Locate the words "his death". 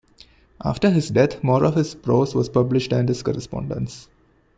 0.89-1.43